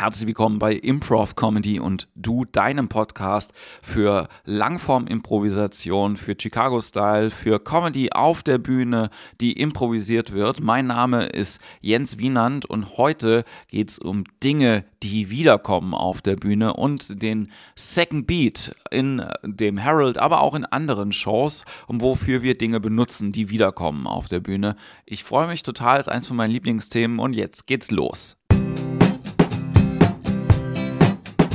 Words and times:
Herzlich 0.00 0.28
willkommen 0.28 0.58
bei 0.58 0.72
Improv 0.72 1.36
Comedy 1.36 1.78
und 1.78 2.08
du, 2.14 2.46
deinem 2.46 2.88
Podcast 2.88 3.52
für 3.82 4.28
Langform-Improvisation, 4.46 6.16
für 6.16 6.34
Chicago-Style, 6.40 7.28
für 7.28 7.60
Comedy 7.60 8.10
auf 8.10 8.42
der 8.42 8.56
Bühne, 8.56 9.10
die 9.42 9.52
improvisiert 9.52 10.32
wird. 10.32 10.62
Mein 10.62 10.86
Name 10.86 11.26
ist 11.26 11.60
Jens 11.82 12.16
Wienand 12.16 12.64
und 12.64 12.96
heute 12.96 13.44
geht 13.68 13.90
es 13.90 13.98
um 13.98 14.24
Dinge, 14.42 14.86
die 15.02 15.28
wiederkommen 15.28 15.92
auf 15.92 16.22
der 16.22 16.36
Bühne 16.36 16.72
und 16.72 17.22
den 17.22 17.52
Second 17.76 18.26
Beat 18.26 18.74
in 18.90 19.22
dem 19.44 19.76
Herald, 19.76 20.16
aber 20.16 20.40
auch 20.40 20.54
in 20.54 20.64
anderen 20.64 21.12
Shows, 21.12 21.66
um 21.88 22.00
wofür 22.00 22.40
wir 22.40 22.56
Dinge 22.56 22.80
benutzen, 22.80 23.32
die 23.32 23.50
wiederkommen 23.50 24.06
auf 24.06 24.28
der 24.28 24.40
Bühne. 24.40 24.76
Ich 25.04 25.24
freue 25.24 25.46
mich 25.46 25.62
total, 25.62 26.00
ist 26.00 26.08
eins 26.08 26.26
von 26.26 26.38
meinen 26.38 26.52
Lieblingsthemen 26.52 27.18
und 27.18 27.34
jetzt 27.34 27.66
geht's 27.66 27.90
los. 27.90 28.39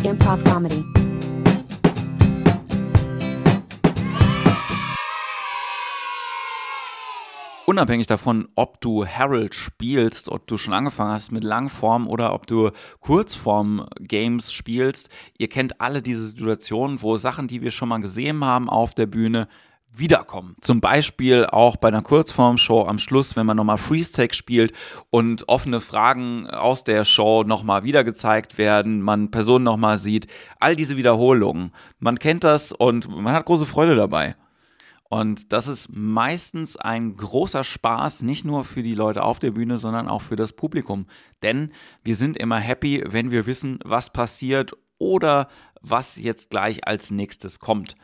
Improv 0.06 0.44
Comedy. 0.44 0.86
Unabhängig 7.66 8.06
davon, 8.06 8.48
ob 8.54 8.80
du 8.82 9.08
Harold 9.08 9.56
spielst, 9.56 10.30
ob 10.30 10.46
du 10.46 10.58
schon 10.58 10.76
angefangen 10.76 11.12
hast 11.12 11.32
mit 11.32 11.44
Langform 11.44 12.08
oder 12.08 12.34
ob 12.34 12.46
du 12.46 12.70
Kurzform-Games 13.00 14.54
spielst, 14.54 15.10
ihr 15.40 15.50
kennt 15.50 15.82
alle 15.82 16.04
diese 16.04 16.28
Situationen, 16.28 17.02
wo 17.02 17.18
Sachen, 17.18 17.48
die 17.48 17.64
wir 17.64 17.72
schon 17.72 17.90
mal 17.90 18.00
gesehen 18.00 18.46
haben 18.46 18.70
auf 18.70 18.94
der 18.94 19.08
Bühne, 19.08 19.48
wiederkommen. 19.98 20.56
Zum 20.62 20.82
Beispiel 20.82 21.46
auch 21.46 21.78
bei 21.78 21.88
einer 21.88 22.02
Kurzform-Show 22.02 22.86
am 22.86 22.98
Schluss, 22.98 23.36
wenn 23.36 23.46
man 23.46 23.58
nochmal 23.58 23.78
Freeze-Tag 23.78 24.36
spielt 24.36 24.74
und 25.10 25.48
offene 25.48 25.82
Fragen 25.82 26.50
aus 26.50 26.84
der 26.84 27.06
Show 27.06 27.44
nochmal 27.44 27.84
wieder 27.84 28.04
gezeigt 28.04 28.58
werden, 28.58 29.02
man 29.02 29.32
Personen 29.32 29.66
nochmal 29.66 29.98
sieht. 29.98 30.28
All 30.60 30.76
diese 30.76 30.98
Wiederholungen. 30.98 31.72
Man 32.00 32.20
kennt 32.20 32.44
das 32.44 32.72
und 32.72 33.10
man 33.10 33.34
hat 33.34 33.46
große 33.46 33.66
Freude 33.66 33.96
dabei. 33.96 34.36
Und 35.08 35.54
das 35.54 35.68
ist 35.68 35.90
meistens 35.92 36.78
ein 36.78 37.16
großer 37.16 37.64
Spaß, 37.64 38.24
nicht 38.24 38.44
nur 38.44 38.64
für 38.64 38.84
die 38.84 38.96
Leute 38.96 39.24
auf 39.24 39.40
der 39.40 39.52
Bühne, 39.52 39.78
sondern 39.78 40.08
auch 40.08 40.22
für 40.22 40.36
das 40.36 40.54
Publikum. 40.54 41.06
Denn 41.44 41.72
wir 42.04 42.16
sind 42.16 42.38
immer 42.38 42.60
happy, 42.60 43.04
wenn 43.08 43.32
wir 43.32 43.46
wissen, 43.46 43.80
was 43.86 44.12
passiert 44.12 44.74
oder 44.98 45.48
was 45.82 46.16
jetzt 46.16 46.50
gleich 46.50 46.88
als 46.88 47.12
nächstes 47.12 47.60
kommt 47.60 47.96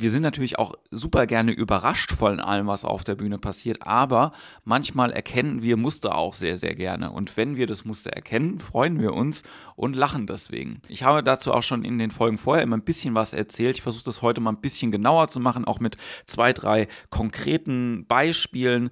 wir 0.00 0.10
sind 0.10 0.22
natürlich 0.22 0.58
auch 0.58 0.74
super 0.90 1.26
gerne 1.26 1.52
überrascht 1.52 2.12
von 2.12 2.40
allem, 2.40 2.66
was 2.66 2.84
auf 2.84 3.04
der 3.04 3.16
Bühne 3.16 3.38
passiert, 3.38 3.86
aber 3.86 4.32
manchmal 4.64 5.12
erkennen 5.12 5.62
wir 5.62 5.76
Muster 5.76 6.16
auch 6.16 6.32
sehr, 6.32 6.56
sehr 6.56 6.74
gerne. 6.74 7.10
Und 7.10 7.36
wenn 7.36 7.56
wir 7.56 7.66
das 7.66 7.84
Muster 7.84 8.10
erkennen, 8.10 8.60
freuen 8.60 8.98
wir 8.98 9.12
uns 9.12 9.42
und 9.76 9.94
lachen 9.94 10.26
deswegen. 10.26 10.80
Ich 10.88 11.02
habe 11.02 11.22
dazu 11.22 11.52
auch 11.52 11.62
schon 11.62 11.84
in 11.84 11.98
den 11.98 12.10
Folgen 12.10 12.38
vorher 12.38 12.62
immer 12.62 12.78
ein 12.78 12.84
bisschen 12.84 13.14
was 13.14 13.34
erzählt. 13.34 13.76
Ich 13.76 13.82
versuche 13.82 14.04
das 14.04 14.22
heute 14.22 14.40
mal 14.40 14.52
ein 14.52 14.62
bisschen 14.62 14.90
genauer 14.90 15.28
zu 15.28 15.38
machen, 15.38 15.66
auch 15.66 15.80
mit 15.80 15.98
zwei, 16.24 16.54
drei 16.54 16.88
konkreten 17.10 18.06
Beispielen, 18.06 18.90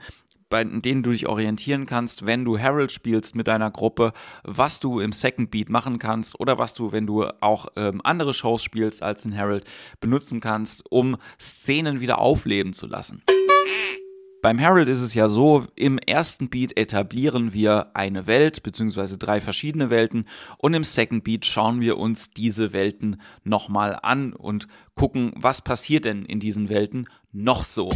bei 0.50 0.64
denen 0.64 1.02
du 1.02 1.10
dich 1.10 1.28
orientieren 1.28 1.86
kannst, 1.86 2.27
wenn 2.27 2.44
du 2.44 2.58
Harold 2.58 2.92
spielst 2.92 3.34
mit 3.34 3.48
deiner 3.48 3.70
Gruppe, 3.70 4.12
was 4.44 4.80
du 4.80 5.00
im 5.00 5.12
Second 5.12 5.50
Beat 5.50 5.68
machen 5.68 5.98
kannst 5.98 6.38
oder 6.41 6.58
was 6.58 6.74
du, 6.74 6.92
wenn 6.92 7.06
du 7.06 7.27
auch 7.41 7.66
ähm, 7.77 8.00
andere 8.04 8.34
Shows 8.34 8.62
spielst 8.62 9.02
als 9.02 9.24
in 9.24 9.36
Harold, 9.36 9.64
benutzen 10.00 10.41
kannst, 10.41 10.84
um 10.91 11.16
Szenen 11.41 12.00
wieder 12.00 12.19
aufleben 12.19 12.72
zu 12.72 12.86
lassen. 12.86 13.22
Beim 14.41 14.60
Harold 14.60 14.88
ist 14.88 15.00
es 15.00 15.14
ja 15.14 15.28
so, 15.28 15.66
im 15.74 15.98
ersten 15.98 16.48
Beat 16.48 16.76
etablieren 16.78 17.52
wir 17.52 17.96
eine 17.96 18.28
Welt 18.28 18.62
beziehungsweise 18.62 19.19
drei 19.19 19.41
verschiedene 19.41 19.91
Welten 19.91 20.26
und 20.58 20.74
im 20.74 20.84
Second 20.84 21.24
Beat 21.24 21.44
schauen 21.44 21.80
wir 21.80 21.98
uns 21.98 22.30
diese 22.30 22.72
Welten 22.72 23.20
nochmal 23.42 23.98
an 24.00 24.32
und 24.32 24.69
gucken, 24.94 25.32
was 25.34 25.62
passiert 25.62 26.04
denn 26.04 26.24
in 26.24 26.38
diesen 26.38 26.69
Welten 26.69 27.08
noch 27.32 27.64
so. 27.64 27.91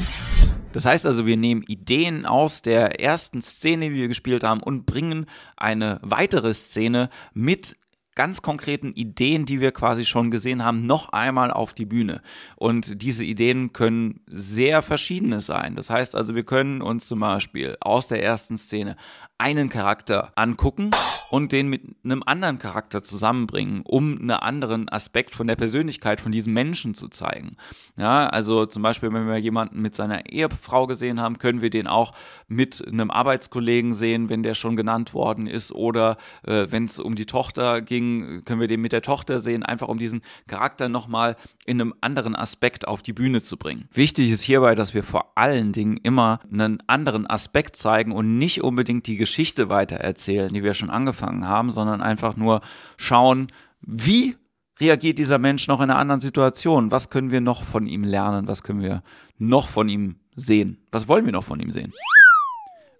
Das 0.73 0.85
heißt 0.85 1.07
also, 1.07 1.27
wir 1.27 1.37
nehmen 1.37 1.63
Ideen 1.63 2.27
aus 2.27 2.63
der 2.63 3.01
ersten 3.01 3.43
Szene, 3.43 3.91
die 3.91 3.97
wir 3.97 4.09
gespielt 4.09 4.45
haben, 4.45 4.63
und 4.63 4.87
bringen 4.87 5.27
eine 5.57 6.01
weitere 6.03 6.55
Szene 6.55 7.11
mit 7.35 7.77
ganz 8.15 8.43
konkreten 8.43 8.93
Ideen, 8.93 9.47
die 9.47 9.61
wir 9.61 9.73
quasi 9.73 10.05
schon 10.05 10.31
gesehen 10.31 10.65
haben, 10.65 10.87
noch 10.87 11.13
einmal 11.13 11.51
auf 11.51 11.73
die 11.73 11.87
Bühne. 11.87 12.21
Und 12.57 13.03
diese 13.03 13.25
Ideen 13.25 13.73
können 13.73 14.21
sehr 14.27 14.83
verschiedene 14.83 15.41
sein. 15.41 15.77
Das 15.77 15.89
heißt 15.89 16.15
also, 16.15 16.35
wir 16.35 16.45
können 16.45 16.83
uns 16.83 17.07
zum 17.07 17.21
Beispiel 17.21 17.77
aus 17.81 18.09
der 18.09 18.23
ersten 18.23 18.59
Szene 18.59 18.97
einen 19.39 19.69
Charakter 19.69 20.33
angucken 20.37 20.91
und 21.33 21.51
den 21.51 21.69
mit 21.69 21.81
einem 22.05 22.23
anderen 22.27 22.59
Charakter 22.59 23.03
zusammenbringen, 23.03 23.85
um 23.87 24.19
einen 24.19 24.33
anderen 24.33 24.91
Aspekt 24.91 25.35
von 25.35 25.47
der 25.47 25.57
Persönlichkeit 25.57 26.21
von 26.21 26.31
diesem 26.31 26.53
Menschen 26.53 26.93
zu 26.93 27.09
zeigen. 27.09 27.57
Ja, 27.97 28.27
also 28.27 28.67
zum 28.67 28.83
Beispiel, 28.83 29.11
wenn 29.15 29.27
wir 29.27 29.39
jemanden 29.39 29.81
mit 29.81 29.95
seiner 29.95 30.31
Ehefrau 30.31 30.87
gesehen 30.87 31.23
haben, 31.23 31.39
können 31.39 31.63
wir 31.63 31.71
den 31.71 31.87
auch 31.87 32.13
mit 32.49 32.87
einem 32.87 33.11
Arbeitskollegen 33.11 33.95
sehen, 33.95 34.29
wenn 34.29 34.43
der 34.43 34.53
schon 34.53 34.77
genannt 34.77 35.15
worden 35.15 35.47
ist, 35.47 35.73
oder 35.73 36.19
äh, 36.43 36.67
wenn 36.69 36.85
es 36.85 36.99
um 36.99 37.15
die 37.15 37.25
Tochter 37.25 37.81
ging, 37.81 38.43
können 38.45 38.61
wir 38.61 38.69
den 38.69 38.83
mit 38.83 38.93
der 38.93 39.01
Tochter 39.01 39.39
sehen, 39.39 39.63
einfach 39.63 39.89
um 39.89 39.97
diesen 39.97 40.21
Charakter 40.49 40.91
nochmal 40.91 41.37
in 41.65 41.81
einem 41.81 41.95
anderen 42.03 42.37
Aspekt 42.37 42.87
auf 42.87 43.03
die 43.03 43.15
Bühne 43.15 43.41
zu 43.41 43.57
bringen. 43.57 43.89
Wichtig 43.95 44.31
ist 44.31 44.43
hierbei, 44.43 44.75
dass 44.75 44.93
wir 44.93 45.03
vor 45.03 45.33
allen 45.37 45.73
Dingen 45.73 45.97
immer 45.97 46.41
einen 46.53 46.83
anderen 46.89 47.27
Aspekt 47.27 47.77
zeigen 47.77 48.13
und 48.13 48.37
nicht 48.37 48.63
unbedingt 48.63 49.07
die 49.07 49.17
Geschichte 49.17 49.71
weitererzählen, 49.71 50.53
die 50.53 50.63
wir 50.63 50.75
schon 50.75 50.91
angefangen 50.91 51.22
haben, 51.23 51.71
sondern 51.71 52.01
einfach 52.01 52.37
nur 52.37 52.61
schauen, 52.97 53.49
wie 53.81 54.37
reagiert 54.81 55.19
dieser 55.19 55.39
Mensch 55.39 55.69
noch 55.69 55.81
in 55.81 55.91
einer 55.91 55.99
anderen 55.99 56.21
Situation? 56.21 56.91
Was 56.91 57.11
können 57.11 57.31
wir 57.31 57.41
noch 57.41 57.63
von 57.63 57.87
ihm 57.87 58.05
lernen? 58.05 58.47
Was 58.47 58.63
können 58.63 58.83
wir 58.83 59.03
noch 59.39 59.69
von 59.69 59.89
ihm 59.89 60.17
sehen? 60.35 60.79
Was 60.91 61.09
wollen 61.09 61.25
wir 61.25 61.33
noch 61.33 61.45
von 61.45 61.61
ihm 61.61 61.71
sehen? 61.71 61.93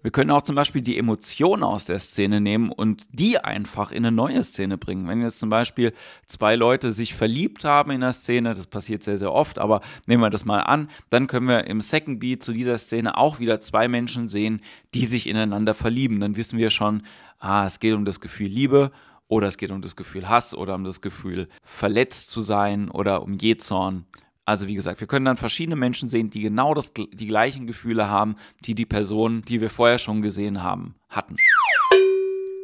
Wir 0.03 0.11
können 0.11 0.31
auch 0.31 0.41
zum 0.41 0.57
Beispiel 0.57 0.81
die 0.81 0.97
Emotionen 0.97 1.63
aus 1.63 1.85
der 1.85 1.97
Szene 1.97 2.41
nehmen 2.41 2.73
und 2.73 3.05
die 3.13 3.39
einfach 3.39 3.91
in 3.91 4.05
eine 4.05 4.13
neue 4.13 4.43
Szene 4.43 4.77
bringen. 4.77 5.07
Wenn 5.07 5.21
jetzt 5.21 5.39
zum 5.39 5.49
Beispiel 5.49 5.93
zwei 6.27 6.57
Leute 6.57 6.91
sich 6.91 7.13
verliebt 7.13 7.63
haben 7.63 7.91
in 7.91 8.01
der 8.01 8.11
Szene, 8.11 8.53
das 8.53 8.67
passiert 8.67 9.01
sehr, 9.03 9.17
sehr 9.17 9.31
oft, 9.31 9.59
aber 9.59 9.79
nehmen 10.05 10.21
wir 10.21 10.29
das 10.29 10.43
mal 10.43 10.59
an, 10.59 10.89
dann 11.09 11.27
können 11.27 11.47
wir 11.47 11.67
im 11.67 11.79
Second 11.79 12.19
Beat 12.19 12.43
zu 12.43 12.51
dieser 12.51 12.77
Szene 12.77 13.17
auch 13.17 13.39
wieder 13.39 13.61
zwei 13.61 13.87
Menschen 13.87 14.27
sehen, 14.27 14.59
die 14.93 15.05
sich 15.05 15.25
ineinander 15.25 15.73
verlieben. 15.73 16.19
Dann 16.19 16.35
wissen 16.35 16.59
wir 16.59 16.69
schon, 16.69 17.03
ah, 17.39 17.65
es 17.65 17.79
geht 17.79 17.93
um 17.93 18.03
das 18.03 18.19
Gefühl 18.19 18.49
Liebe 18.49 18.91
oder 19.29 19.47
es 19.47 19.57
geht 19.57 19.71
um 19.71 19.81
das 19.81 19.95
Gefühl 19.95 20.27
Hass 20.27 20.53
oder 20.53 20.75
um 20.75 20.83
das 20.83 20.99
Gefühl 20.99 21.47
verletzt 21.63 22.29
zu 22.29 22.41
sein 22.41 22.91
oder 22.91 23.23
um 23.23 23.35
Jezorn. 23.35 24.05
Also 24.45 24.67
wie 24.67 24.75
gesagt, 24.75 24.99
wir 24.99 25.07
können 25.07 25.25
dann 25.25 25.37
verschiedene 25.37 25.75
Menschen 25.75 26.09
sehen, 26.09 26.29
die 26.29 26.41
genau 26.41 26.73
das, 26.73 26.91
die 26.93 27.27
gleichen 27.27 27.65
Gefühle 27.65 28.09
haben, 28.09 28.35
die 28.65 28.75
die 28.75 28.85
Personen, 28.85 29.43
die 29.43 29.61
wir 29.61 29.69
vorher 29.69 29.99
schon 29.99 30.21
gesehen 30.21 30.63
haben, 30.63 30.95
hatten. 31.09 31.37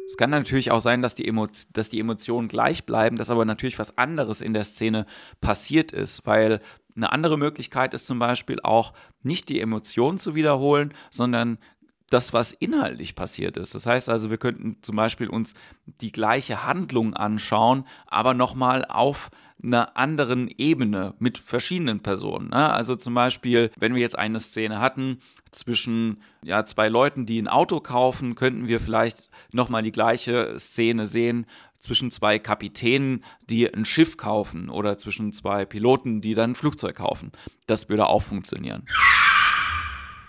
Es 0.06 0.16
kann 0.16 0.30
natürlich 0.30 0.72
auch 0.72 0.80
sein, 0.80 1.00
dass 1.00 1.14
die, 1.14 1.32
dass 1.72 1.88
die 1.88 2.00
Emotionen 2.00 2.48
gleich 2.48 2.84
bleiben, 2.84 3.16
dass 3.16 3.30
aber 3.30 3.44
natürlich 3.44 3.78
was 3.78 3.96
anderes 3.96 4.40
in 4.40 4.52
der 4.52 4.64
Szene 4.64 5.06
passiert 5.40 5.92
ist, 5.92 6.26
weil 6.26 6.60
eine 6.96 7.12
andere 7.12 7.38
Möglichkeit 7.38 7.94
ist 7.94 8.06
zum 8.06 8.18
Beispiel 8.18 8.60
auch 8.62 8.92
nicht 9.22 9.48
die 9.48 9.60
Emotionen 9.60 10.18
zu 10.18 10.34
wiederholen, 10.34 10.92
sondern 11.10 11.58
das, 12.10 12.32
was 12.32 12.52
inhaltlich 12.52 13.14
passiert 13.14 13.56
ist. 13.56 13.74
Das 13.74 13.86
heißt 13.86 14.10
also, 14.10 14.30
wir 14.30 14.38
könnten 14.38 14.76
zum 14.82 14.96
Beispiel 14.96 15.28
uns 15.28 15.54
die 15.86 16.12
gleiche 16.12 16.66
Handlung 16.66 17.14
anschauen, 17.14 17.84
aber 18.06 18.34
nochmal 18.34 18.84
auf 18.84 19.30
einer 19.62 19.96
anderen 19.96 20.48
Ebene 20.56 21.14
mit 21.18 21.38
verschiedenen 21.38 22.00
Personen. 22.00 22.50
Ne? 22.50 22.70
Also 22.70 22.96
zum 22.96 23.14
Beispiel, 23.14 23.70
wenn 23.78 23.94
wir 23.94 24.00
jetzt 24.00 24.18
eine 24.18 24.40
Szene 24.40 24.80
hatten 24.80 25.20
zwischen 25.50 26.22
ja, 26.42 26.64
zwei 26.64 26.88
Leuten, 26.88 27.26
die 27.26 27.40
ein 27.40 27.48
Auto 27.48 27.80
kaufen, 27.80 28.34
könnten 28.34 28.68
wir 28.68 28.80
vielleicht 28.80 29.28
nochmal 29.52 29.82
die 29.82 29.92
gleiche 29.92 30.58
Szene 30.58 31.06
sehen 31.06 31.46
zwischen 31.76 32.10
zwei 32.10 32.38
Kapitänen, 32.38 33.24
die 33.48 33.72
ein 33.72 33.84
Schiff 33.84 34.16
kaufen 34.16 34.68
oder 34.68 34.98
zwischen 34.98 35.32
zwei 35.32 35.64
Piloten, 35.64 36.20
die 36.20 36.34
dann 36.34 36.52
ein 36.52 36.54
Flugzeug 36.54 36.96
kaufen. 36.96 37.32
Das 37.66 37.88
würde 37.88 38.06
auch 38.06 38.22
funktionieren. 38.22 38.84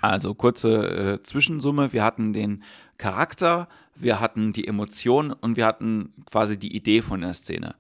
Also 0.01 0.33
kurze 0.33 1.19
äh, 1.19 1.23
Zwischensumme. 1.23 1.93
Wir 1.93 2.03
hatten 2.03 2.33
den 2.33 2.63
Charakter, 2.97 3.67
wir 3.95 4.19
hatten 4.19 4.51
die 4.53 4.67
Emotion 4.67 5.31
und 5.31 5.57
wir 5.57 5.65
hatten 5.65 6.13
quasi 6.25 6.57
die 6.57 6.75
Idee 6.75 7.01
von 7.01 7.21
der 7.21 7.33
Szene. 7.33 7.75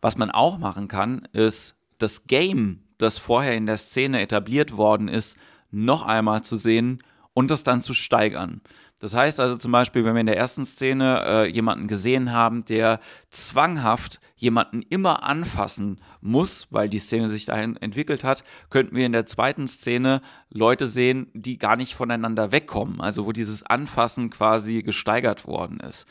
Was 0.00 0.16
man 0.16 0.30
auch 0.30 0.58
machen 0.58 0.88
kann, 0.88 1.28
ist 1.32 1.76
das 1.98 2.26
Game, 2.26 2.84
das 2.98 3.18
vorher 3.18 3.56
in 3.56 3.66
der 3.66 3.76
Szene 3.76 4.20
etabliert 4.20 4.76
worden 4.76 5.08
ist, 5.08 5.36
noch 5.70 6.06
einmal 6.06 6.42
zu 6.42 6.56
sehen 6.56 7.02
und 7.34 7.50
das 7.50 7.62
dann 7.62 7.82
zu 7.82 7.94
steigern. 7.94 8.60
Das 8.98 9.12
heißt 9.14 9.40
also 9.40 9.56
zum 9.56 9.72
Beispiel, 9.72 10.06
wenn 10.06 10.14
wir 10.14 10.20
in 10.20 10.26
der 10.26 10.38
ersten 10.38 10.64
Szene 10.64 11.22
äh, 11.26 11.50
jemanden 11.50 11.86
gesehen 11.86 12.32
haben, 12.32 12.64
der 12.64 12.98
zwanghaft 13.28 14.20
jemanden 14.36 14.80
immer 14.80 15.22
anfassen 15.22 16.00
muss, 16.22 16.66
weil 16.70 16.88
die 16.88 16.98
Szene 16.98 17.28
sich 17.28 17.44
dahin 17.44 17.76
entwickelt 17.76 18.24
hat, 18.24 18.42
könnten 18.70 18.96
wir 18.96 19.04
in 19.04 19.12
der 19.12 19.26
zweiten 19.26 19.68
Szene 19.68 20.22
Leute 20.48 20.86
sehen, 20.86 21.30
die 21.34 21.58
gar 21.58 21.76
nicht 21.76 21.94
voneinander 21.94 22.52
wegkommen, 22.52 23.02
also 23.02 23.26
wo 23.26 23.32
dieses 23.32 23.62
Anfassen 23.62 24.30
quasi 24.30 24.82
gesteigert 24.82 25.46
worden 25.46 25.80
ist. 25.80 26.06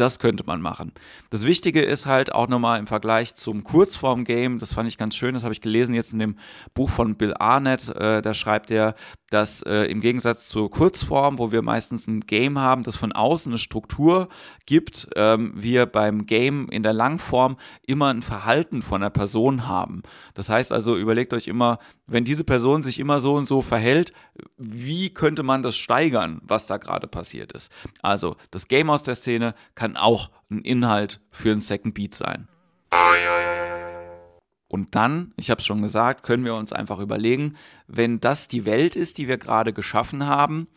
Das 0.00 0.18
könnte 0.18 0.44
man 0.46 0.62
machen. 0.62 0.92
Das 1.28 1.44
Wichtige 1.44 1.82
ist 1.82 2.06
halt 2.06 2.32
auch 2.32 2.48
nochmal 2.48 2.78
im 2.78 2.86
Vergleich 2.86 3.34
zum 3.34 3.62
Kurzform-Game, 3.62 4.58
das 4.58 4.72
fand 4.72 4.88
ich 4.88 4.96
ganz 4.96 5.14
schön, 5.14 5.34
das 5.34 5.44
habe 5.44 5.52
ich 5.52 5.60
gelesen 5.60 5.94
jetzt 5.94 6.14
in 6.14 6.18
dem 6.18 6.36
Buch 6.72 6.88
von 6.88 7.16
Bill 7.16 7.34
Arnett, 7.38 7.90
äh, 7.90 8.22
da 8.22 8.32
schreibt 8.32 8.70
er, 8.70 8.94
dass 9.30 9.62
äh, 9.62 9.84
im 9.84 10.00
Gegensatz 10.00 10.48
zur 10.48 10.70
Kurzform, 10.70 11.38
wo 11.38 11.52
wir 11.52 11.62
meistens 11.62 12.06
ein 12.06 12.20
Game 12.22 12.58
haben, 12.58 12.82
das 12.82 12.96
von 12.96 13.12
außen 13.12 13.52
eine 13.52 13.58
Struktur 13.58 14.28
gibt, 14.66 15.08
ähm, 15.16 15.52
wir 15.54 15.86
beim 15.86 16.26
Game 16.26 16.68
in 16.68 16.82
der 16.82 16.92
Langform 16.92 17.56
immer 17.86 18.08
ein 18.08 18.22
Verhalten 18.22 18.82
von 18.82 19.00
der 19.00 19.10
Person 19.10 19.68
haben. 19.68 20.02
Das 20.34 20.48
heißt 20.48 20.72
also, 20.72 20.96
überlegt 20.96 21.32
euch 21.32 21.46
immer, 21.46 21.78
wenn 22.06 22.24
diese 22.24 22.42
Person 22.42 22.82
sich 22.82 22.98
immer 22.98 23.20
so 23.20 23.34
und 23.36 23.46
so 23.46 23.62
verhält, 23.62 24.12
wie 24.56 25.10
könnte 25.10 25.44
man 25.44 25.62
das 25.62 25.76
steigern, 25.76 26.40
was 26.42 26.66
da 26.66 26.78
gerade 26.78 27.06
passiert 27.06 27.52
ist? 27.52 27.70
Also, 28.02 28.36
das 28.50 28.66
Game 28.66 28.90
aus 28.90 29.04
der 29.04 29.14
Szene 29.14 29.54
kann 29.76 29.89
auch 29.96 30.30
ein 30.50 30.60
Inhalt 30.60 31.20
für 31.30 31.52
ein 31.52 31.60
Second 31.60 31.94
Beat 31.94 32.14
sein. 32.14 32.48
Und 34.68 34.94
dann, 34.94 35.32
ich 35.36 35.50
habe 35.50 35.58
es 35.58 35.66
schon 35.66 35.82
gesagt, 35.82 36.22
können 36.22 36.44
wir 36.44 36.54
uns 36.54 36.72
einfach 36.72 37.00
überlegen, 37.00 37.56
wenn 37.88 38.20
das 38.20 38.46
die 38.46 38.64
Welt 38.64 38.94
ist, 38.94 39.18
die 39.18 39.26
wir 39.26 39.36
gerade 39.36 39.72
geschaffen 39.72 40.26
haben, 40.26 40.68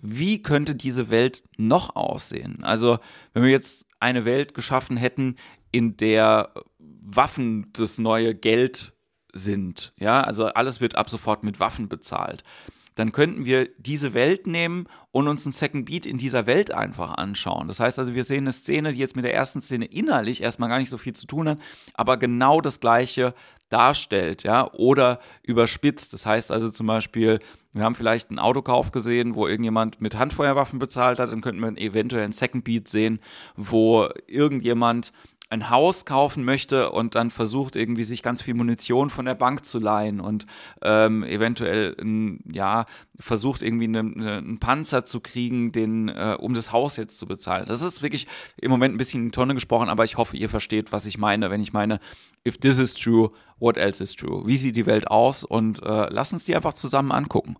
wie 0.00 0.42
könnte 0.42 0.74
diese 0.74 1.10
Welt 1.10 1.44
noch 1.58 1.94
aussehen? 1.94 2.64
Also, 2.64 2.98
wenn 3.34 3.42
wir 3.42 3.50
jetzt 3.50 3.86
eine 4.00 4.24
Welt 4.24 4.54
geschaffen 4.54 4.96
hätten, 4.96 5.36
in 5.70 5.96
der 5.98 6.52
Waffen 6.78 7.70
das 7.74 7.98
neue 7.98 8.34
Geld 8.34 8.94
sind, 9.34 9.92
ja, 9.98 10.22
also 10.22 10.46
alles 10.46 10.80
wird 10.80 10.96
ab 10.96 11.10
sofort 11.10 11.44
mit 11.44 11.60
Waffen 11.60 11.88
bezahlt 11.88 12.44
dann 12.94 13.12
könnten 13.12 13.44
wir 13.44 13.68
diese 13.78 14.14
Welt 14.14 14.46
nehmen 14.46 14.86
und 15.10 15.28
uns 15.28 15.46
einen 15.46 15.52
Second 15.52 15.86
Beat 15.86 16.06
in 16.06 16.18
dieser 16.18 16.46
Welt 16.46 16.72
einfach 16.72 17.14
anschauen. 17.14 17.68
Das 17.68 17.80
heißt 17.80 17.98
also, 17.98 18.14
wir 18.14 18.24
sehen 18.24 18.44
eine 18.44 18.52
Szene, 18.52 18.92
die 18.92 18.98
jetzt 18.98 19.16
mit 19.16 19.24
der 19.24 19.34
ersten 19.34 19.60
Szene 19.60 19.86
innerlich 19.86 20.42
erstmal 20.42 20.68
gar 20.68 20.78
nicht 20.78 20.90
so 20.90 20.98
viel 20.98 21.14
zu 21.14 21.26
tun 21.26 21.48
hat, 21.48 21.58
aber 21.94 22.16
genau 22.16 22.60
das 22.60 22.80
Gleiche 22.80 23.34
darstellt, 23.72 24.42
ja, 24.42 24.70
oder 24.72 25.18
überspitzt. 25.42 26.12
Das 26.12 26.26
heißt 26.26 26.52
also 26.52 26.70
zum 26.70 26.86
Beispiel, 26.86 27.40
wir 27.72 27.84
haben 27.84 27.94
vielleicht 27.94 28.28
einen 28.28 28.38
Autokauf 28.38 28.92
gesehen, 28.92 29.34
wo 29.34 29.46
irgendjemand 29.46 30.00
mit 30.00 30.18
Handfeuerwaffen 30.18 30.78
bezahlt 30.78 31.18
hat, 31.18 31.32
dann 31.32 31.40
könnten 31.40 31.62
wir 31.62 31.82
eventuell 31.82 32.24
einen 32.24 32.34
Second 32.34 32.64
Beat 32.64 32.88
sehen, 32.88 33.20
wo 33.56 34.08
irgendjemand 34.26 35.12
ein 35.52 35.68
Haus 35.68 36.06
kaufen 36.06 36.44
möchte 36.44 36.90
und 36.90 37.14
dann 37.14 37.30
versucht 37.30 37.76
irgendwie 37.76 38.04
sich 38.04 38.22
ganz 38.22 38.40
viel 38.40 38.54
Munition 38.54 39.10
von 39.10 39.26
der 39.26 39.34
Bank 39.34 39.66
zu 39.66 39.78
leihen 39.78 40.18
und 40.18 40.46
ähm, 40.80 41.22
eventuell 41.24 41.94
ein, 42.00 42.40
ja 42.50 42.86
versucht 43.20 43.60
irgendwie 43.60 43.84
eine, 43.84 44.00
eine, 44.00 44.38
einen 44.38 44.58
Panzer 44.58 45.04
zu 45.04 45.20
kriegen, 45.20 45.70
den 45.70 46.08
äh, 46.08 46.36
um 46.40 46.54
das 46.54 46.72
Haus 46.72 46.96
jetzt 46.96 47.18
zu 47.18 47.26
bezahlen. 47.26 47.66
Das 47.68 47.82
ist 47.82 48.02
wirklich 48.02 48.26
im 48.56 48.70
Moment 48.70 48.94
ein 48.94 48.98
bisschen 48.98 49.26
in 49.26 49.32
Tonne 49.32 49.52
gesprochen, 49.52 49.90
aber 49.90 50.04
ich 50.04 50.16
hoffe, 50.16 50.38
ihr 50.38 50.48
versteht, 50.48 50.90
was 50.90 51.04
ich 51.04 51.18
meine, 51.18 51.50
wenn 51.50 51.60
ich 51.60 51.74
meine, 51.74 52.00
if 52.48 52.56
this 52.56 52.78
is 52.78 52.94
true, 52.94 53.30
what 53.58 53.76
else 53.76 54.02
is 54.02 54.16
true? 54.16 54.46
Wie 54.46 54.56
sieht 54.56 54.76
die 54.76 54.86
Welt 54.86 55.08
aus? 55.08 55.44
Und 55.44 55.82
äh, 55.82 56.08
lasst 56.08 56.32
uns 56.32 56.46
die 56.46 56.56
einfach 56.56 56.72
zusammen 56.72 57.12
angucken. 57.12 57.56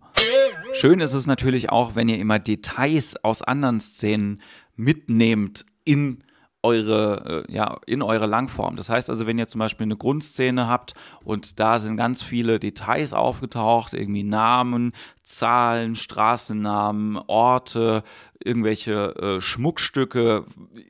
Schön 0.73 0.99
ist 0.99 1.13
es 1.13 1.27
natürlich 1.27 1.69
auch, 1.69 1.93
wenn 1.93 2.09
ihr 2.09 2.17
immer 2.17 2.39
Details 2.39 3.23
aus 3.23 3.43
anderen 3.43 3.79
Szenen 3.79 4.41
mitnehmt 4.75 5.67
in 5.85 6.23
eure, 6.63 7.45
äh, 7.47 7.53
ja, 7.53 7.77
in 7.85 8.01
eure 8.01 8.25
Langform. 8.25 8.75
Das 8.75 8.89
heißt 8.89 9.09
also, 9.09 9.27
wenn 9.27 9.37
ihr 9.37 9.47
zum 9.47 9.59
Beispiel 9.59 9.85
eine 9.85 9.97
Grundszene 9.97 10.67
habt 10.67 10.93
und 11.23 11.59
da 11.59 11.77
sind 11.77 11.97
ganz 11.97 12.23
viele 12.23 12.59
Details 12.59 13.13
aufgetaucht, 13.13 13.93
irgendwie 13.93 14.23
Namen, 14.23 14.93
Zahlen, 15.23 15.95
Straßennamen, 15.95 17.17
Orte, 17.27 18.03
irgendwelche 18.43 19.15
äh, 19.15 19.41
Schmuckstücke, 19.41 20.45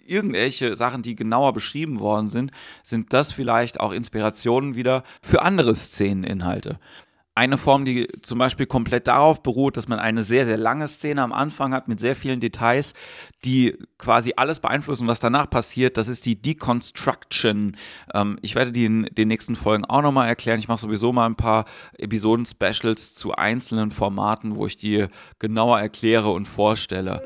irgendwelche 0.05 0.75
Sachen, 0.75 1.01
die 1.01 1.15
genauer 1.15 1.53
beschrieben 1.53 1.99
worden 1.99 2.27
sind, 2.27 2.51
sind 2.83 3.11
das 3.13 3.31
vielleicht 3.31 3.79
auch 3.79 3.91
Inspirationen 3.91 4.75
wieder 4.75 5.03
für 5.21 5.41
andere 5.41 5.75
Szeneninhalte. 5.75 6.79
Eine 7.35 7.57
Form, 7.57 7.83
die 7.83 8.07
zum 8.21 8.37
Beispiel 8.37 8.67
komplett 8.67 9.07
darauf 9.07 9.41
beruht, 9.41 9.75
dass 9.75 9.87
man 9.87 9.97
eine 9.97 10.23
sehr, 10.23 10.45
sehr 10.45 10.57
lange 10.57 10.87
Szene 10.87 11.23
am 11.23 11.33
Anfang 11.33 11.73
hat 11.73 11.87
mit 11.87 11.99
sehr 11.99 12.15
vielen 12.15 12.39
Details, 12.39 12.93
die 13.43 13.75
quasi 13.97 14.33
alles 14.37 14.59
beeinflussen, 14.59 15.07
was 15.07 15.19
danach 15.19 15.49
passiert, 15.49 15.97
das 15.97 16.07
ist 16.07 16.27
die 16.27 16.39
Deconstruction. 16.39 17.75
Ähm, 18.13 18.37
ich 18.43 18.53
werde 18.53 18.71
die 18.71 18.85
in 18.85 19.09
den 19.17 19.29
nächsten 19.29 19.55
Folgen 19.55 19.83
auch 19.85 20.03
nochmal 20.03 20.27
erklären. 20.27 20.59
Ich 20.59 20.67
mache 20.67 20.79
sowieso 20.79 21.11
mal 21.11 21.25
ein 21.25 21.35
paar 21.35 21.65
Episoden-Specials 21.97 23.15
zu 23.15 23.33
einzelnen 23.33 23.89
Formaten, 23.89 24.55
wo 24.55 24.67
ich 24.67 24.77
die 24.77 25.07
genauer 25.39 25.79
erkläre 25.79 26.29
und 26.29 26.47
vorstelle. 26.47 27.23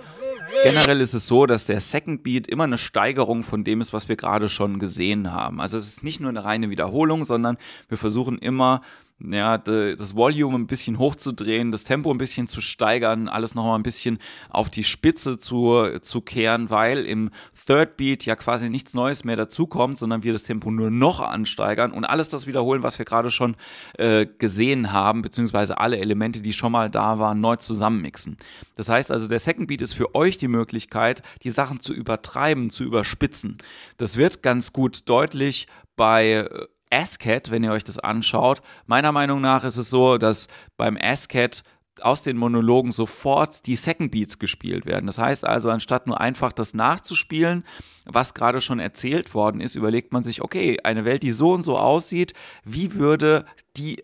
Generell 0.63 1.01
ist 1.01 1.13
es 1.13 1.27
so, 1.27 1.45
dass 1.45 1.65
der 1.65 1.81
Second 1.81 2.23
Beat 2.23 2.47
immer 2.47 2.63
eine 2.63 2.77
Steigerung 2.77 3.43
von 3.43 3.63
dem 3.63 3.81
ist, 3.81 3.93
was 3.93 4.07
wir 4.09 4.15
gerade 4.15 4.49
schon 4.49 4.79
gesehen 4.79 5.33
haben. 5.33 5.59
Also 5.59 5.77
es 5.77 5.87
ist 5.87 6.03
nicht 6.03 6.19
nur 6.19 6.29
eine 6.29 6.45
reine 6.45 6.69
Wiederholung, 6.69 7.25
sondern 7.25 7.57
wir 7.89 7.97
versuchen 7.97 8.37
immer 8.37 8.81
ja, 9.19 9.57
das 9.57 10.15
Volume 10.15 10.57
ein 10.57 10.67
bisschen 10.67 10.99
hochzudrehen, 10.99 11.71
das 11.71 11.83
Tempo 11.83 12.11
ein 12.11 12.19
bisschen 12.19 12.47
zu 12.47 12.61
steigern, 12.61 13.27
alles 13.27 13.55
nochmal 13.55 13.77
ein 13.77 13.83
bisschen 13.83 14.19
auf 14.49 14.69
die 14.69 14.83
Spitze 14.83 15.39
zu, 15.39 15.99
zu 16.01 16.21
kehren, 16.21 16.69
weil 16.69 17.03
im 17.03 17.31
Third 17.65 17.97
Beat 17.97 18.25
ja 18.25 18.35
quasi 18.35 18.69
nichts 18.69 18.93
Neues 18.93 19.23
mehr 19.23 19.35
dazukommt, 19.35 19.97
sondern 19.97 20.21
wir 20.21 20.33
das 20.33 20.43
Tempo 20.43 20.69
nur 20.69 20.91
noch 20.91 21.19
ansteigern 21.19 21.91
und 21.91 22.05
alles 22.05 22.29
das 22.29 22.45
wiederholen, 22.45 22.83
was 22.83 22.99
wir 22.99 23.05
gerade 23.05 23.31
schon 23.31 23.55
äh, 23.97 24.27
gesehen 24.37 24.91
haben, 24.93 25.23
beziehungsweise 25.23 25.79
alle 25.79 25.97
Elemente, 25.97 26.41
die 26.41 26.53
schon 26.53 26.71
mal 26.71 26.91
da 26.91 27.17
waren, 27.17 27.41
neu 27.41 27.55
zusammenmixen. 27.55 28.37
Das 28.75 28.87
heißt 28.87 29.11
also, 29.11 29.27
der 29.27 29.39
Second 29.39 29.67
Beat 29.67 29.81
ist 29.81 29.93
für 29.93 30.13
euch 30.13 30.37
die 30.37 30.47
Möglichkeit, 30.47 31.23
die 31.41 31.49
Sachen 31.49 31.79
zu 31.79 31.91
übertreiben, 31.91 32.69
zu 32.69 32.83
überspitzen. 32.83 33.57
Das 33.97 34.17
wird 34.17 34.43
ganz 34.43 34.73
gut 34.73 35.09
deutlich 35.09 35.65
bei 35.95 36.33
äh, 36.33 36.67
ASCAT, 36.89 37.51
wenn 37.51 37.63
ihr 37.63 37.71
euch 37.71 37.83
das 37.83 37.99
anschaut. 37.99 38.61
Meiner 38.85 39.11
Meinung 39.11 39.41
nach 39.41 39.63
ist 39.63 39.77
es 39.77 39.89
so, 39.89 40.17
dass 40.17 40.47
beim 40.77 40.97
ASCAT 40.97 41.63
aus 42.01 42.21
den 42.21 42.37
Monologen 42.37 42.91
sofort 42.91 43.65
die 43.65 43.75
Second 43.75 44.11
Beats 44.11 44.39
gespielt 44.39 44.85
werden. 44.85 45.07
Das 45.07 45.17
heißt 45.17 45.45
also, 45.45 45.69
anstatt 45.69 46.07
nur 46.07 46.19
einfach 46.19 46.51
das 46.51 46.73
nachzuspielen, 46.73 47.63
was 48.05 48.33
gerade 48.33 48.61
schon 48.61 48.79
erzählt 48.79 49.33
worden 49.33 49.61
ist, 49.61 49.75
überlegt 49.75 50.13
man 50.13 50.23
sich, 50.23 50.41
okay, 50.41 50.79
eine 50.83 51.05
Welt, 51.05 51.23
die 51.23 51.31
so 51.31 51.53
und 51.53 51.63
so 51.63 51.77
aussieht, 51.77 52.33
wie 52.63 52.93
würde 52.93 53.45
die 53.75 54.03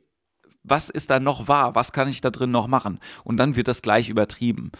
was 0.65 0.89
ist 0.89 1.09
da 1.09 1.19
noch 1.19 1.49
wahr? 1.49 1.75
Was 1.75 1.91
kann 1.91 2.07
ich 2.07 2.21
da 2.21 2.29
drin 2.29 2.51
noch 2.51 2.67
machen? 2.67 2.99
Und 3.25 3.35
dann 3.35 3.57
wird 3.57 3.67
das 3.67 3.81
gleich 3.81 4.07
übertrieben. 4.07 4.71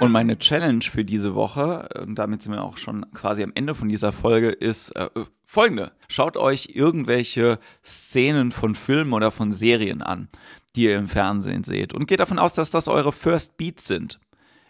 Und 0.00 0.12
meine 0.12 0.38
Challenge 0.38 0.82
für 0.82 1.04
diese 1.04 1.34
Woche, 1.34 1.88
und 2.00 2.14
damit 2.14 2.42
sind 2.42 2.52
wir 2.52 2.62
auch 2.62 2.78
schon 2.78 3.04
quasi 3.14 3.42
am 3.42 3.50
Ende 3.56 3.74
von 3.74 3.88
dieser 3.88 4.12
Folge, 4.12 4.50
ist 4.50 4.94
äh, 4.94 5.10
folgende. 5.44 5.90
Schaut 6.06 6.36
euch 6.36 6.70
irgendwelche 6.72 7.58
Szenen 7.84 8.52
von 8.52 8.76
Filmen 8.76 9.12
oder 9.12 9.32
von 9.32 9.52
Serien 9.52 10.02
an, 10.02 10.28
die 10.76 10.84
ihr 10.84 10.96
im 10.96 11.08
Fernsehen 11.08 11.64
seht. 11.64 11.94
Und 11.94 12.06
geht 12.06 12.20
davon 12.20 12.38
aus, 12.38 12.52
dass 12.52 12.70
das 12.70 12.86
eure 12.86 13.10
First 13.10 13.56
Beats 13.56 13.88
sind. 13.88 14.20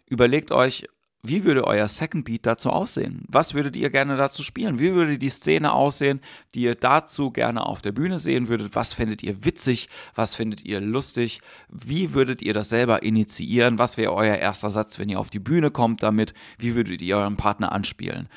Überlegt 0.07 0.51
euch, 0.51 0.87
wie 1.23 1.45
würde 1.45 1.67
euer 1.67 1.89
Second 1.89 2.25
Beat 2.25 2.47
dazu 2.47 2.71
aussehen? 2.71 3.25
Was 3.29 3.53
würdet 3.55 3.75
ihr 3.75 3.91
gerne 3.91 4.17
dazu 4.17 4.45
spielen? 4.45 4.79
Wie 4.79 4.95
würde 4.95 5.19
die 5.19 5.29
Szene 5.29 5.73
aussehen, 5.73 6.21
die 6.55 6.63
ihr 6.63 6.77
dazu 6.77 7.33
gerne 7.33 7.67
auf 7.67 7.83
der 7.83 7.91
Bühne 7.91 8.19
sehen 8.19 8.47
würdet? 8.47 8.77
Was 8.77 8.95
findet 8.95 9.25
ihr 9.25 9.45
witzig? 9.45 9.89
Was 10.15 10.37
findet 10.37 10.65
ihr 10.65 10.81
lustig? 10.81 11.41
Wie 11.69 12.15
würdet 12.15 12.41
ihr 12.41 12.55
das 12.55 12.69
selber 12.69 13.03
initiieren? 13.03 13.81
Was 13.81 13.97
wäre 13.97 14.15
euer 14.15 14.37
erster 14.37 14.71
Satz, 14.71 15.01
wenn 15.01 15.09
ihr 15.09 15.19
auf 15.19 15.31
die 15.31 15.41
Bühne 15.41 15.73
kommt 15.73 16.05
damit? 16.05 16.35
Wie 16.57 16.77
würdet 16.77 17.03
ihr 17.03 17.17
euren 17.17 17.37
Partner 17.37 17.73
anspielen? 17.73 18.29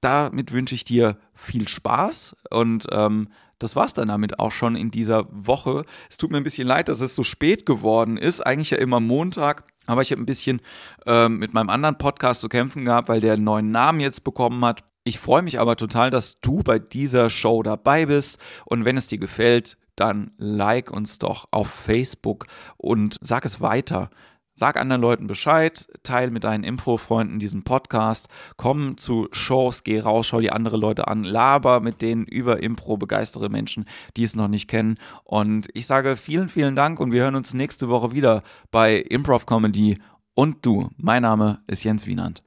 Damit 0.00 0.52
wünsche 0.52 0.74
ich 0.74 0.84
dir 0.84 1.18
viel 1.34 1.66
Spaß 1.68 2.36
und 2.50 2.86
ähm, 2.92 3.28
das 3.58 3.74
war's 3.74 3.92
dann 3.92 4.08
damit 4.08 4.38
auch 4.38 4.52
schon 4.52 4.76
in 4.76 4.90
dieser 4.90 5.26
Woche. 5.30 5.84
Es 6.08 6.16
tut 6.16 6.30
mir 6.30 6.36
ein 6.36 6.44
bisschen 6.44 6.68
leid, 6.68 6.88
dass 6.88 7.00
es 7.00 7.16
so 7.16 7.24
spät 7.24 7.66
geworden 7.66 8.16
ist. 8.16 8.40
Eigentlich 8.40 8.70
ja 8.70 8.78
immer 8.78 9.00
Montag. 9.00 9.64
Aber 9.86 10.02
ich 10.02 10.12
habe 10.12 10.22
ein 10.22 10.26
bisschen 10.26 10.60
ähm, 11.06 11.38
mit 11.38 11.54
meinem 11.54 11.70
anderen 11.70 11.98
Podcast 11.98 12.40
zu 12.40 12.48
kämpfen 12.48 12.84
gehabt, 12.84 13.08
weil 13.08 13.20
der 13.20 13.32
einen 13.32 13.44
neuen 13.44 13.72
Namen 13.72 14.00
jetzt 14.00 14.22
bekommen 14.22 14.64
hat. 14.64 14.84
Ich 15.02 15.18
freue 15.18 15.42
mich 15.42 15.58
aber 15.58 15.76
total, 15.76 16.10
dass 16.10 16.40
du 16.40 16.62
bei 16.62 16.78
dieser 16.78 17.30
Show 17.30 17.62
dabei 17.62 18.06
bist. 18.06 18.38
Und 18.66 18.84
wenn 18.84 18.96
es 18.96 19.06
dir 19.06 19.18
gefällt, 19.18 19.78
dann 19.96 20.30
like 20.36 20.90
uns 20.90 21.18
doch 21.18 21.48
auf 21.50 21.68
Facebook 21.68 22.46
und 22.76 23.16
sag 23.20 23.44
es 23.44 23.60
weiter. 23.60 24.10
Sag 24.58 24.76
anderen 24.76 25.00
Leuten 25.00 25.28
Bescheid, 25.28 25.86
teil 26.02 26.32
mit 26.32 26.42
deinen 26.42 26.64
Info-Freunden 26.64 27.38
diesen 27.38 27.62
Podcast, 27.62 28.26
komm 28.56 28.96
zu 28.96 29.28
Shows, 29.30 29.84
geh 29.84 30.00
raus, 30.00 30.26
schau 30.26 30.40
die 30.40 30.50
andere 30.50 30.76
Leute 30.76 31.06
an, 31.06 31.22
laber 31.22 31.78
mit 31.78 32.02
denen 32.02 32.24
über 32.24 32.60
Impro, 32.60 32.96
begeistere 32.96 33.50
Menschen, 33.50 33.84
die 34.16 34.24
es 34.24 34.34
noch 34.34 34.48
nicht 34.48 34.66
kennen. 34.66 34.98
Und 35.22 35.68
ich 35.74 35.86
sage 35.86 36.16
vielen, 36.16 36.48
vielen 36.48 36.74
Dank 36.74 36.98
und 36.98 37.12
wir 37.12 37.22
hören 37.22 37.36
uns 37.36 37.54
nächste 37.54 37.88
Woche 37.88 38.10
wieder 38.10 38.42
bei 38.72 38.96
Improv 38.96 39.46
Comedy 39.46 40.00
und 40.34 40.66
du. 40.66 40.88
Mein 40.96 41.22
Name 41.22 41.62
ist 41.68 41.84
Jens 41.84 42.08
Wienand. 42.08 42.42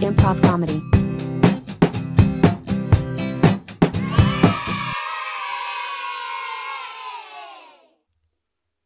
Improv 0.00 0.40
Comedy. 0.42 0.95